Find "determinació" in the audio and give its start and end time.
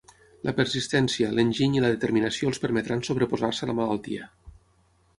1.97-2.51